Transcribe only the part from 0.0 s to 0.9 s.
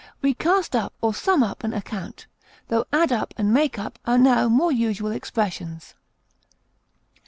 We cast